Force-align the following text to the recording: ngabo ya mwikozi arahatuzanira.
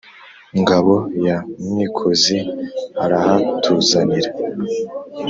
ngabo 0.61 0.95
ya 1.25 1.37
mwikozi 1.69 2.37
arahatuzanira. 3.03 4.29